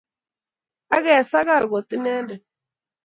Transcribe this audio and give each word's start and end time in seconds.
Ak 0.95 1.01
kesagar 1.05 1.63
kot 1.71 1.89
Inendet. 1.95 2.43